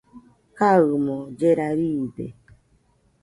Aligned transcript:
kaɨmo 0.57 1.17
llera 1.37 1.67
riide 1.77 2.25